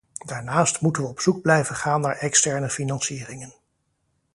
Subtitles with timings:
[0.25, 3.53] Daarnaast moeten we op zoek blijven gaan naar externe financieringen.